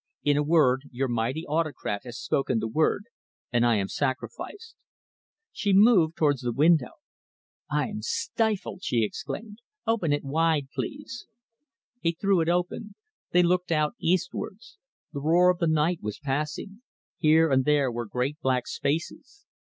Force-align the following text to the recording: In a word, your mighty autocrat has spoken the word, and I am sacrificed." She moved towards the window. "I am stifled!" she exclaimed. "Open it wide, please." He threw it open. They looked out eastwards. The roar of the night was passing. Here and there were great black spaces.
In 0.23 0.35
a 0.35 0.41
word, 0.41 0.85
your 0.91 1.07
mighty 1.07 1.45
autocrat 1.45 2.05
has 2.05 2.17
spoken 2.17 2.57
the 2.57 2.67
word, 2.67 3.03
and 3.53 3.63
I 3.63 3.75
am 3.75 3.87
sacrificed." 3.87 4.75
She 5.51 5.73
moved 5.73 6.15
towards 6.17 6.41
the 6.41 6.51
window. 6.51 6.93
"I 7.69 7.87
am 7.87 8.01
stifled!" 8.01 8.81
she 8.81 9.03
exclaimed. 9.03 9.59
"Open 9.85 10.11
it 10.11 10.23
wide, 10.23 10.69
please." 10.73 11.27
He 11.99 12.13
threw 12.13 12.41
it 12.41 12.49
open. 12.49 12.95
They 13.29 13.43
looked 13.43 13.71
out 13.71 13.93
eastwards. 13.99 14.79
The 15.13 15.21
roar 15.21 15.51
of 15.51 15.59
the 15.59 15.67
night 15.67 15.99
was 16.01 16.17
passing. 16.17 16.81
Here 17.19 17.51
and 17.51 17.63
there 17.63 17.91
were 17.91 18.07
great 18.07 18.39
black 18.39 18.65
spaces. 18.65 19.45